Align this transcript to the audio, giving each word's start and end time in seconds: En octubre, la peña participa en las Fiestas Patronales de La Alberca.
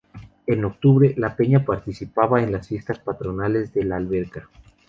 En 0.47 0.65
octubre, 0.65 1.13
la 1.15 1.35
peña 1.35 1.63
participa 1.63 2.25
en 2.41 2.51
las 2.51 2.67
Fiestas 2.69 2.97
Patronales 2.97 3.71
de 3.71 3.83
La 3.83 3.97
Alberca. 3.97 4.49